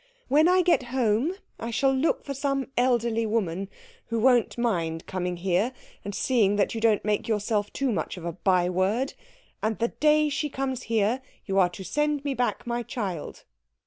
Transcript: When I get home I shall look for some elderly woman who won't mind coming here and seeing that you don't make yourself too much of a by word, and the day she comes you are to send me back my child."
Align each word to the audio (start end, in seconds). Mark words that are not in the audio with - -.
When 0.29 0.47
I 0.47 0.63
get 0.63 0.81
home 0.97 1.35
I 1.59 1.69
shall 1.69 1.93
look 1.93 2.25
for 2.25 2.33
some 2.33 2.71
elderly 2.75 3.23
woman 3.27 3.69
who 4.07 4.17
won't 4.19 4.57
mind 4.57 5.05
coming 5.05 5.37
here 5.37 5.73
and 6.03 6.15
seeing 6.15 6.55
that 6.55 6.73
you 6.73 6.81
don't 6.81 7.05
make 7.05 7.27
yourself 7.27 7.71
too 7.71 7.91
much 7.91 8.17
of 8.17 8.25
a 8.25 8.31
by 8.31 8.67
word, 8.67 9.13
and 9.61 9.77
the 9.77 9.89
day 9.89 10.27
she 10.27 10.49
comes 10.49 10.89
you 10.89 11.19
are 11.53 11.69
to 11.69 11.83
send 11.83 12.25
me 12.25 12.33
back 12.33 12.65
my 12.65 12.81
child." 12.81 13.43